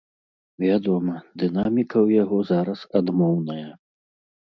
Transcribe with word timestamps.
Вядома, 0.63 1.15
дынаміка 1.45 1.97
ў 2.05 2.25
яго 2.25 2.37
зараз 2.51 2.79
адмоўная. 3.01 3.65